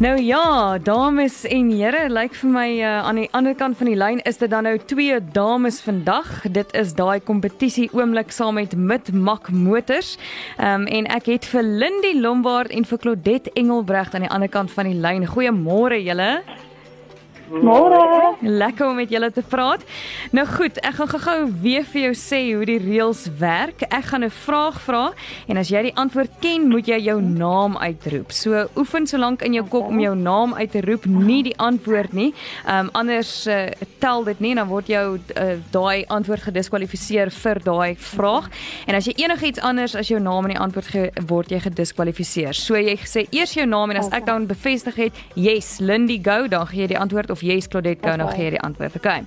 Nou 0.00 0.16
ja, 0.20 0.78
dames 0.78 1.42
en 1.44 1.66
here, 1.76 2.06
lyk 2.08 2.32
vir 2.40 2.48
my 2.48 2.68
uh, 2.80 2.92
aan 3.04 3.18
die 3.20 3.26
ander 3.36 3.52
kant 3.52 3.76
van 3.76 3.90
die 3.90 3.98
lyn 4.00 4.22
is 4.24 4.38
dit 4.40 4.48
dan 4.48 4.64
nou 4.64 4.78
twee 4.88 5.18
dames 5.34 5.82
vandag. 5.84 6.30
Dit 6.54 6.72
is 6.72 6.94
daai 6.96 7.20
kompetisie 7.20 7.90
oomblik 7.92 8.32
saam 8.32 8.56
met 8.56 8.72
Mit 8.72 9.12
Mak 9.12 9.50
Motors. 9.52 10.14
Ehm 10.56 10.86
um, 10.86 10.88
en 10.88 11.10
ek 11.12 11.28
het 11.34 11.50
vir 11.52 11.68
Lindy 11.84 12.14
Lombard 12.16 12.72
en 12.72 12.88
vir 12.88 13.02
Claudette 13.04 13.52
Engelbregt 13.60 14.16
aan 14.16 14.24
die 14.24 14.32
ander 14.32 14.48
kant 14.48 14.72
van 14.72 14.88
die 14.88 14.96
lyn. 14.96 15.28
Goeiemôre 15.28 16.00
julle. 16.00 16.32
Môre. 17.50 18.36
Lekker 18.40 18.86
om 18.86 18.94
met 18.94 19.10
julle 19.10 19.30
te 19.34 19.42
praat. 19.42 19.82
Nou 20.30 20.44
goed, 20.46 20.76
ek 20.86 20.94
gaan 21.00 21.08
gou-gou 21.10 21.38
weer 21.62 21.86
vir 21.90 22.02
jou 22.04 22.12
sê 22.14 22.38
hoe 22.54 22.66
die 22.68 22.78
reëls 22.78 23.24
werk. 23.40 23.82
Ek 23.90 24.12
gaan 24.12 24.24
'n 24.24 24.30
vraag 24.30 24.80
vra 24.80 25.12
en 25.48 25.56
as 25.56 25.68
jy 25.68 25.82
die 25.82 25.96
antwoord 25.96 26.30
ken, 26.40 26.68
moet 26.68 26.86
jy 26.86 26.98
jou 27.10 27.20
naam 27.20 27.76
uitroep. 27.76 28.32
So 28.32 28.68
oefen 28.76 29.06
so 29.06 29.18
lank 29.18 29.42
in 29.42 29.52
jou 29.52 29.64
kop 29.64 29.88
om 29.88 30.00
jou 30.00 30.14
naam 30.14 30.54
uit 30.54 30.70
te 30.70 30.80
roep, 30.80 31.06
nie 31.06 31.42
die 31.42 31.58
antwoord 31.58 32.12
nie. 32.12 32.34
Ehm 32.66 32.86
um, 32.86 32.88
anders 32.92 33.46
uh, 33.46 33.66
tel 33.98 34.24
dit 34.24 34.40
nie, 34.40 34.54
dan 34.54 34.68
word 34.68 34.86
jou 34.86 35.18
uh, 35.18 35.58
daai 35.70 36.04
antwoord 36.06 36.42
gediskwalifiseer 36.42 37.30
vir 37.30 37.58
daai 37.64 37.96
vraag. 37.96 38.48
En 38.86 38.94
as 38.94 39.06
jy 39.06 39.12
enigiets 39.16 39.60
anders 39.60 39.94
as 39.94 40.08
jou 40.08 40.20
naam 40.20 40.44
in 40.44 40.54
die 40.54 40.60
antwoord 40.60 40.86
gee, 40.86 41.10
word 41.26 41.50
jy 41.50 41.58
gediskwalifiseer. 41.60 42.54
So 42.54 42.74
jy 42.76 42.96
sê 42.96 43.26
eers 43.30 43.54
jou 43.54 43.66
naam 43.66 43.90
en 43.90 43.96
as 43.96 44.08
ek 44.12 44.26
dan 44.26 44.46
bevestig 44.46 44.94
het, 44.94 45.12
yes, 45.34 45.80
Lindy 45.80 46.20
go, 46.22 46.46
dan 46.48 46.66
gee 46.66 46.80
jy 46.82 46.86
die 46.86 46.98
antwoord 46.98 47.30
of 47.30 47.39
of 47.40 47.46
yes 47.48 47.68
Claudette 47.68 48.00
Kou 48.04 48.16
nog 48.16 48.34
gee 48.34 48.50
die 48.50 48.60
antwoord. 48.60 48.96
Okay. 48.96 49.24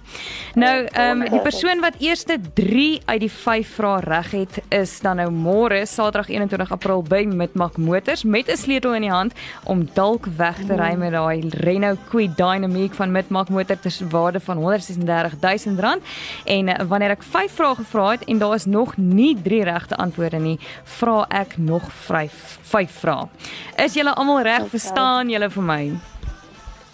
Nou, 0.53 0.85
ehm 0.85 1.21
um, 1.21 1.29
die 1.29 1.41
persoon 1.41 1.81
wat 1.81 1.97
eerste 1.99 2.37
3 2.53 3.01
uit 3.05 3.19
die 3.19 3.31
5 3.31 3.73
vrae 3.77 4.01
reg 4.03 4.31
het 4.31 4.59
is 4.69 4.99
dan 5.01 5.17
nou 5.21 5.29
môre 5.31 5.83
Saterdag 5.89 6.29
21 6.29 6.71
April 6.71 7.03
by 7.03 7.23
met 7.29 7.53
Mak 7.53 7.77
Motors 7.77 8.23
met 8.23 8.49
'n 8.51 8.57
sleutel 8.57 8.93
in 8.95 9.01
die 9.01 9.11
hand 9.11 9.33
om 9.63 9.87
dalk 9.93 10.25
weg 10.37 10.57
te 10.67 10.75
ry 10.75 10.93
met 10.95 11.11
daai 11.11 11.49
Renault 11.49 11.99
Kwid 12.09 12.37
Dynamic 12.37 12.93
van 12.93 13.11
met 13.11 13.29
Mak 13.29 13.49
Motor 13.49 13.79
ter 13.79 13.93
waarde 14.09 14.39
van 14.39 14.61
130000 14.61 15.79
rand. 15.79 16.01
En 16.45 16.67
uh, 16.67 16.75
wanneer 16.87 17.09
ek 17.09 17.23
5 17.23 17.51
vrae 17.51 17.75
gevra 17.75 18.09
het 18.11 18.23
en 18.25 18.37
daar 18.37 18.53
is 18.53 18.65
nog 18.65 18.97
nie 18.97 19.41
3 19.41 19.63
regte 19.63 19.95
antwoorde 19.95 20.39
nie, 20.39 20.59
vra 20.83 21.25
ek 21.29 21.57
nog 21.57 21.91
5 21.91 22.59
5 22.61 22.91
vrae. 22.91 23.27
Is 23.75 23.93
julle 23.93 24.13
almal 24.13 24.41
reg 24.41 24.67
verstaan 24.69 25.29
julle 25.29 25.49
vir 25.49 25.63
my? 25.63 26.12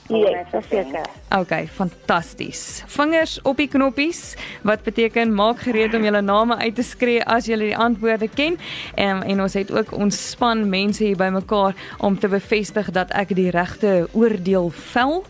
Ja, 0.09 0.61
seker. 0.69 1.05
Okay, 1.37 1.67
fantasties. 1.67 2.81
Vingers 2.89 3.35
op 3.45 3.59
die 3.61 3.67
knoppies 3.69 4.33
wat 4.65 4.81
beteken 4.81 5.29
maak 5.37 5.61
gereed 5.61 5.93
om 5.93 6.03
julle 6.03 6.21
name 6.25 6.57
uit 6.57 6.73
te 6.75 6.83
skree 6.83 7.21
as 7.29 7.45
julle 7.45 7.67
die 7.69 7.77
antwoorde 7.77 8.25
ken. 8.33 8.57
En 8.97 9.21
en 9.21 9.43
ons 9.43 9.53
het 9.53 9.69
ook 9.71 9.93
ons 9.93 10.17
span 10.31 10.63
mense 10.69 11.03
hier 11.03 11.19
bymekaar 11.19 11.77
om 12.01 12.17
te 12.17 12.31
bevestig 12.31 12.89
dat 12.95 13.13
ek 13.13 13.35
die 13.37 13.51
regte 13.53 14.07
oordeel 14.17 14.71
vel. 14.93 15.21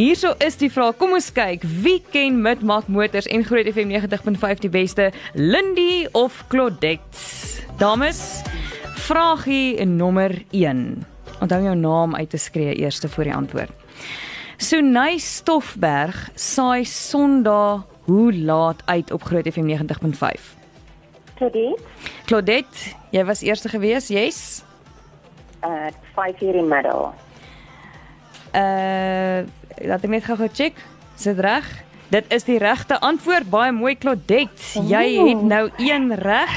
Hierso 0.00 0.32
is 0.40 0.56
die 0.56 0.72
vraag. 0.72 0.96
Kom 0.96 1.12
ons 1.12 1.28
kyk, 1.36 1.68
wie 1.84 2.00
ken 2.14 2.40
met 2.40 2.64
Mak 2.64 2.88
Motors 2.88 3.28
en 3.28 3.44
Groot 3.44 3.68
FM 3.68 3.92
90.5 3.92 4.64
die 4.64 4.72
beste? 4.72 5.10
Lindy 5.36 6.06
of 6.16 6.40
Claudette? 6.48 7.20
Dames, 7.76 8.40
vraagie 9.04 9.84
nommer 9.84 10.40
1. 10.56 11.04
Onthou 11.44 11.62
jou 11.68 11.76
naam 11.76 12.16
uit 12.16 12.30
te 12.30 12.40
skree 12.40 12.80
eers 12.80 13.04
voor 13.12 13.28
die 13.28 13.34
antwoord. 13.34 13.81
Sunay 14.62 15.18
Stoffberg 15.18 16.14
saai 16.38 16.84
Sondag 16.86 17.82
hoe 18.06 18.32
laat 18.32 18.82
uit 18.86 19.10
op 19.10 19.24
Groot 19.26 19.48
FM 19.52 19.66
90.5. 19.66 20.44
Claudette? 21.34 21.82
Claudette, 22.24 22.92
jy 23.10 23.24
was 23.26 23.42
eerste 23.42 23.68
gewees, 23.72 24.06
yes? 24.14 24.62
Uh 25.66 25.90
5 26.14 26.40
uur 26.46 26.60
in 26.62 26.70
middag. 26.70 27.10
Uh 28.54 29.42
laat 29.82 30.06
ek 30.06 30.14
net 30.14 30.30
gou-gou 30.30 30.48
check. 30.54 30.78
Is 31.18 31.26
dit 31.26 31.42
reg? 31.42 31.66
Dit 32.14 32.30
is 32.30 32.46
die 32.46 32.60
regte 32.62 33.00
antwoord. 33.02 33.50
Baie 33.50 33.74
mooi 33.74 33.96
Claudette. 33.98 34.78
Oh. 34.78 34.86
Jy 34.86 35.06
het 35.26 35.42
nou 35.42 35.64
een 35.82 36.14
reg. 36.22 36.54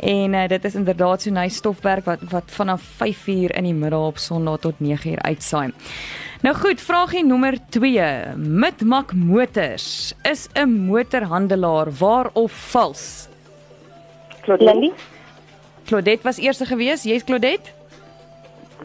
En 0.00 0.32
uh, 0.32 0.46
dit 0.46 0.64
is 0.64 0.74
inderdaad 0.74 1.22
so 1.22 1.30
'n 1.30 1.32
nice 1.32 1.56
stofwerk 1.56 2.04
wat 2.04 2.18
wat 2.30 2.44
vanaf 2.46 2.82
5 2.82 3.26
uur 3.26 3.54
in 3.56 3.64
die 3.64 3.74
middag 3.74 4.06
op 4.06 4.18
Sondag 4.18 4.58
tot 4.58 4.74
9 4.80 5.10
uur 5.10 5.22
uitsaai. 5.22 5.72
Nou 6.40 6.56
goed, 6.56 6.80
vragie 6.80 7.24
nommer 7.24 7.58
2. 7.68 8.36
Mitmak 8.36 9.12
Motors 9.12 10.14
is 10.22 10.48
'n 10.54 10.68
motorhandelaar 10.68 11.92
waar 11.98 12.30
of 12.32 12.52
vals? 12.52 13.28
Claudette. 14.40 14.92
Claudette 15.84 16.22
was 16.22 16.36
eerste 16.36 16.64
gewees. 16.64 17.02
Jy's 17.02 17.24
Claudette? 17.24 17.70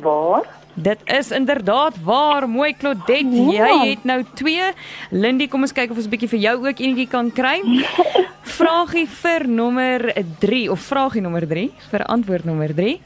Waar? 0.01 0.61
Dit 0.73 0.97
is 1.05 1.31
inderdaad 1.31 1.93
waar, 2.03 2.49
mooi 2.49 2.75
Claudette. 2.77 3.51
Ja. 3.51 3.67
Jy 3.67 3.89
het 3.89 4.03
nou 4.03 4.25
2. 4.33 4.61
Lindy, 5.09 5.47
kom 5.47 5.61
ons 5.61 5.71
kyk 5.71 5.91
of 5.91 5.97
ons 5.97 6.05
'n 6.05 6.09
bietjie 6.09 6.29
vir 6.29 6.39
jou 6.39 6.67
ook 6.67 6.79
enetjie 6.79 7.07
kan 7.07 7.31
kry. 7.31 7.61
Vragie 8.53 9.07
vir 9.09 9.47
nommer 9.49 10.11
3 10.39 10.67
of 10.69 10.81
vragie 10.85 11.21
nommer 11.25 11.45
3 11.49 11.63
vir 11.89 12.03
antwoord 12.13 12.45
nommer 12.45 12.73
3. 12.75 12.99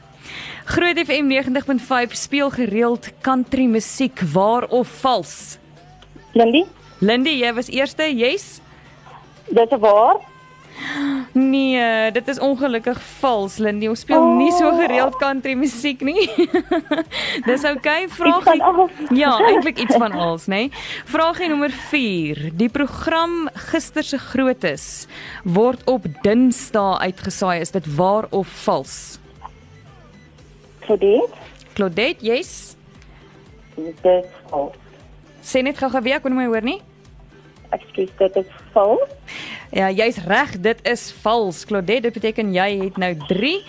Groot 0.68 0.98
FM 1.00 1.30
90.5 1.32 2.16
speel 2.20 2.50
gereeld 2.52 3.08
country 3.24 3.64
musiek, 3.72 4.20
waar 4.34 4.68
of 4.68 4.92
vals? 5.00 5.56
Lindy? 6.36 6.66
Lindy, 7.00 7.38
jy 7.40 7.54
was 7.56 7.72
eerste, 7.72 8.10
yes? 8.12 8.58
Dis 9.48 9.78
waar? 9.80 10.20
Nee, 11.38 12.12
dit 12.12 12.28
is 12.28 12.40
ongelukkig 12.40 12.98
vals, 13.20 13.58
Lindy. 13.62 13.88
Ons 13.92 14.02
speel 14.02 14.24
oh. 14.24 14.38
nie 14.40 14.50
so 14.56 14.72
gereeld 14.80 15.18
country 15.22 15.54
musiek 15.54 16.02
nie. 16.02 16.24
Dis 17.50 17.66
oukei, 17.68 18.08
okay. 18.08 18.14
vraagie. 18.16 19.10
Ja, 19.20 19.36
eintlik 19.46 19.78
iets 19.84 20.00
van 20.02 20.16
als, 20.18 20.48
nê? 20.50 20.64
Nee. 20.66 20.86
Vraagie 21.06 21.50
nommer 21.52 21.74
4. 21.92 22.42
Die 22.58 22.70
program 22.74 23.52
Gister 23.70 24.08
se 24.08 24.18
grootes 24.18 25.06
word 25.46 25.84
op 25.86 26.08
Dinsdae 26.26 26.98
uitgesaai. 27.06 27.60
Is 27.62 27.76
dit 27.76 27.92
waar 28.00 28.26
of 28.34 28.50
vals? 28.64 28.98
Claudette. 30.88 31.46
Claudette, 31.78 32.26
yes. 32.26 32.74
Dit 33.76 34.10
is 34.10 34.26
vals. 34.50 34.82
Sê 35.46 35.62
net 35.62 35.78
gou-gou 35.78 36.02
weer, 36.02 36.24
kon 36.24 36.34
my 36.34 36.50
hoor 36.50 36.66
nie? 36.66 36.80
Ekskuus, 37.76 38.10
dit 38.18 38.42
is 38.42 38.50
vals. 38.74 39.14
Ja, 39.72 39.90
jy's 39.92 40.18
reg, 40.26 40.60
dit 40.60 40.80
is 40.88 41.14
vals. 41.22 41.66
Claudette, 41.66 42.02
dit 42.02 42.14
beteken 42.14 42.54
jy 42.54 42.70
het 42.84 42.98
nou 42.98 43.14
3 43.28 43.66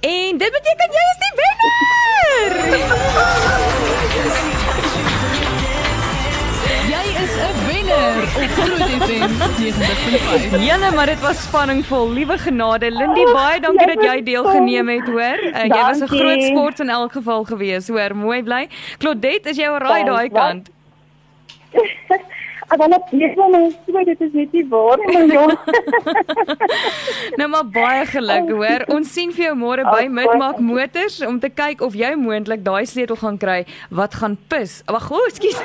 en 0.00 0.38
dit 0.38 0.50
beteken 0.58 0.98
jy 0.98 1.04
is 1.12 1.18
die 1.24 1.32
wenner. 1.40 2.94
op 8.34 8.50
Groot 8.50 8.80
FM 8.80 9.30
90.5. 9.62 10.60
Jene, 10.60 10.90
maar 10.94 11.06
dit 11.06 11.20
was 11.20 11.42
spanningvol. 11.42 12.10
Liewe 12.12 12.38
genade, 12.38 12.90
Lindy, 12.90 13.24
baie 13.32 13.60
dankie 13.60 13.86
dat 13.86 14.02
jy 14.02 14.22
deelgeneem 14.22 14.88
het, 14.88 15.08
hoor. 15.08 15.42
Uh, 15.50 15.64
jy 15.64 15.80
was 15.80 16.00
'n 16.00 16.08
groot 16.08 16.42
sport 16.42 16.80
in 16.80 16.88
elk 16.88 17.12
geval 17.12 17.44
gewees, 17.44 17.88
hoor. 17.88 18.16
Mooi 18.16 18.42
bly. 18.42 18.68
Claudette, 18.98 19.48
is 19.48 19.56
jy 19.56 19.68
al 19.68 19.78
raai 19.78 20.04
daai 20.04 20.28
kant? 20.28 20.70
Ag 22.74 22.80
dan 22.80 22.90
net 22.90 23.12
net 23.12 23.36
maar 23.36 23.50
net 23.50 23.72
so 23.86 24.02
dit 24.04 24.20
is 24.20 24.32
net 24.32 24.52
nie 24.52 24.64
waar 24.68 24.98
nie 24.98 25.32
jong. 25.32 25.52
nou 27.38 27.48
maar 27.52 27.68
baie 27.70 28.06
geluk 28.10 28.48
hoor. 28.50 28.82
Ons 28.96 29.12
sien 29.14 29.30
vir 29.36 29.44
jou 29.44 29.54
môre 29.60 29.84
by 29.86 30.08
Midmark 30.10 30.58
Motors 30.58 31.20
om 31.22 31.38
te 31.38 31.52
kyk 31.54 31.84
of 31.86 31.94
jy 31.94 32.10
moontlik 32.18 32.64
daai 32.66 32.82
sleutel 32.90 33.20
gaan 33.22 33.38
kry 33.38 33.60
wat 33.94 34.18
gaan 34.18 34.34
pis. 34.50 34.80
Wag, 34.90 35.06
o, 35.06 35.22
skus. 35.30 35.62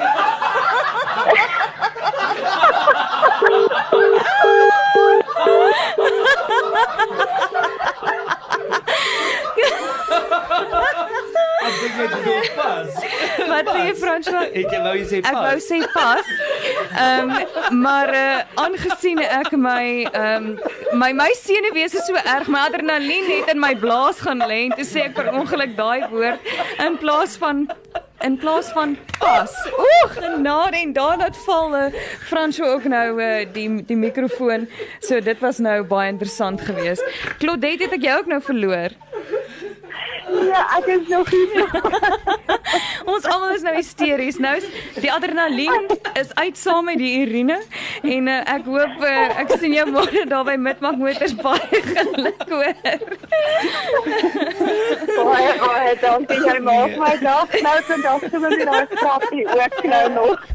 Ek 11.65 11.75
dink 11.81 11.97
jy 11.97 12.07
bedoel 12.13 12.49
pas. 12.53 13.01
Wat 13.49 13.73
sê 13.73 13.79
jy 13.89 13.97
Franswa? 13.97 14.27
Ek 14.47 14.73
wou 14.83 14.95
jy 14.97 15.05
sê 15.11 15.21
pas. 15.21 15.29
Ek 15.29 15.39
wou 15.45 15.59
sê 15.65 15.79
pas. 15.93 16.33
Ehm 16.89 17.31
um, 17.31 17.81
maar 17.83 18.13
uh, 18.15 18.41
aangesien 18.65 19.21
ek 19.23 19.51
my 19.57 19.85
ehm 20.09 20.51
um, 20.51 20.99
my 20.99 21.11
my 21.13 21.29
senuwees 21.37 21.95
is 21.95 22.05
so 22.07 22.17
erg, 22.19 22.47
my 22.47 22.65
adrenalien 22.67 23.25
het 23.29 23.53
in 23.53 23.59
my 23.61 23.73
blaas 23.75 24.21
gaan 24.25 24.43
lê 24.51 24.65
en 24.67 24.77
toe 24.77 24.87
sê 24.87 25.07
ek 25.07 25.17
per 25.17 25.31
ongeluk 25.33 25.75
daai 25.77 26.07
woord 26.13 26.53
in 26.85 26.97
plaas 27.01 27.37
van 27.41 27.67
in 28.21 28.37
plaas 28.37 28.71
van 28.75 28.97
pas. 29.19 29.51
Oeg, 29.79 30.15
genade 30.17 30.77
en 30.77 30.93
daarna 30.93 31.29
val 31.45 31.75
uh, 31.75 31.85
Fransjo 32.27 32.65
ook 32.73 32.89
nou 32.91 33.21
uh, 33.21 33.45
die 33.53 33.67
die 33.85 33.97
mikrofoon. 33.97 34.67
So 34.99 35.19
dit 35.23 35.39
was 35.39 35.61
nou 35.63 35.83
baie 35.83 36.11
interessant 36.11 36.61
geweest. 36.61 37.03
Claudette 37.39 37.87
het 37.87 37.95
ek 37.99 38.09
jou 38.09 38.17
ook 38.19 38.33
nou 38.33 38.41
verloor. 38.43 38.97
Ja, 40.29 40.65
ek 40.77 40.85
is 40.93 41.07
nog 41.07 41.29
hier. 41.29 41.65
Ons 43.09 43.25
almal 43.25 43.55
is 43.55 43.63
nou 43.65 43.73
hysteries. 43.73 44.37
Nou 44.41 44.55
is 44.59 44.67
die 45.01 45.11
adrenalien 45.11 45.87
is 46.19 46.33
uit 46.37 46.57
saam 46.57 46.85
met 46.89 46.99
die 47.01 47.11
urine 47.23 47.57
en 48.03 48.27
uh, 48.29 48.37
ek 48.53 48.67
hoop 48.69 49.03
uh, 49.05 49.39
ek 49.41 49.53
sien 49.61 49.73
jou 49.75 49.85
môre 49.89 50.23
daar 50.29 50.45
by 50.47 50.55
Midmark 50.59 50.99
Motors 50.99 51.33
baie 51.39 51.81
geluk 51.87 52.43
hoor. 52.51 52.73
Baie 55.29 55.53
baie 55.63 55.95
dankie 56.03 56.39
jy 56.43 56.57
maak 56.65 56.95
my 57.01 57.13
dag 57.23 57.55
nou 57.65 57.75
vandag 57.89 58.25
so 58.29 58.43
met 58.43 58.65
daai 58.69 58.85
grappie 58.93 59.45
ook 59.47 59.79
nou 59.93 60.03
nog. 60.17 60.45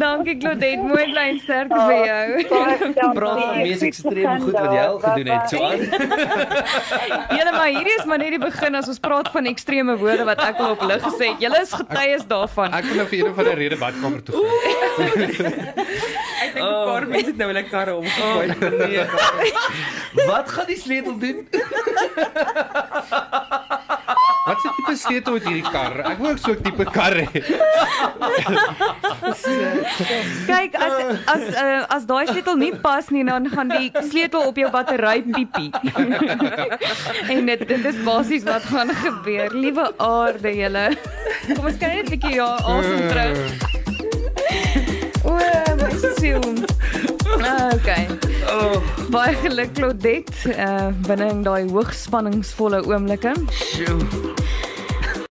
Dankie 0.00 0.36
Claudette, 0.40 0.82
mooi 0.82 1.04
bly 1.12 1.26
en 1.34 1.40
sterkte 1.44 1.80
vir 1.90 2.00
jou. 2.10 2.26
Baie 2.50 2.78
dankie. 2.82 3.10
Praat 3.20 3.42
van 3.44 3.62
mees 3.62 3.86
ekstreme 3.90 4.36
goed 4.42 4.58
wat 4.58 4.74
jy 4.76 4.84
al 4.86 5.00
gedoen 5.04 5.32
het, 5.32 5.48
so 5.50 5.56
aan. 5.70 5.80
Julle 7.36 7.52
maar 7.56 7.70
hierdie 7.70 7.96
is 7.96 8.04
maar 8.08 8.22
net 8.22 8.34
die 8.36 8.42
begin 8.42 8.80
as 8.80 8.90
ons 8.90 9.00
praat 9.02 9.30
van 9.34 9.50
ekstreme 9.52 9.96
woorde 10.00 10.26
wat 10.28 10.42
ek 10.44 10.60
al 10.62 10.74
op 10.76 10.84
lig 10.96 11.06
gesê. 11.06 11.28
Julle 11.44 11.60
is 11.62 11.72
getuies 11.80 12.24
daarvan. 12.30 12.74
Ek 12.80 12.88
wil 12.90 13.00
nou 13.02 13.06
vir 13.12 13.18
een 13.26 13.34
van 13.38 13.50
'n 13.52 13.56
rede 13.62 13.76
badkamer 13.80 14.22
toe 14.22 14.34
gaan. 14.34 14.46
Ek 16.46 16.52
dink 16.54 16.66
'n 16.66 16.84
paar 16.90 17.06
mense 17.08 17.30
het 17.30 17.36
nou 17.36 17.48
hulle 17.52 17.64
karre 17.70 17.94
omgegooi. 17.94 18.46
Nee. 18.82 19.04
Wat 20.30 20.48
gaan 20.50 20.66
die 20.66 20.78
sleutel 20.80 21.18
doen? 21.18 21.48
Wat 24.46 24.60
se 24.62 24.70
tipe 24.76 24.96
sleutel 24.96 25.34
het 25.34 25.46
hierdie 25.48 25.70
kar? 25.74 25.96
Ek 26.06 26.20
wil 26.22 26.30
ook 26.30 26.38
so 26.38 26.52
'n 26.54 26.62
tipe 26.62 26.84
kar 26.94 27.16
hê. 27.18 27.26
Kyk 30.46 30.76
as 30.86 30.94
as 31.34 31.42
uh, 31.50 31.82
as 31.96 32.06
daai 32.06 32.26
sleutel 32.30 32.56
nie 32.60 32.70
pas 32.86 33.10
nie 33.10 33.24
dan 33.26 33.50
gaan 33.50 33.68
die 33.74 33.90
sleutel 34.10 34.46
op 34.46 34.56
jou 34.62 34.70
battery 34.70 35.22
piepie. 35.26 35.70
en 37.34 37.46
dit 37.50 37.68
dit 37.68 37.84
is 37.90 37.98
basies 38.06 38.46
wat 38.46 38.62
gaan 38.70 38.94
gebeur. 38.94 39.50
Liewe 39.50 39.90
aarde 39.98 40.54
julle. 40.54 40.86
Kom 41.54 41.66
ons 41.66 41.78
kyk 41.82 41.92
net 41.98 42.06
'n 42.06 42.10
bietjie 42.14 42.38
ja 42.38 42.54
asem 42.62 43.02
terug. 43.10 43.75
Baie 49.10 49.36
geluk 49.42 49.74
Claudette 49.74 50.50
uh, 50.50 50.90
binne 51.06 51.28
in 51.30 51.44
daai 51.46 51.68
hoogspanningsvolle 51.70 52.82
oomblikke. 52.88 53.34
sjoe. 53.54 54.45